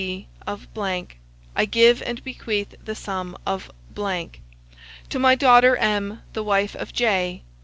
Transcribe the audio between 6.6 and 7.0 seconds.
of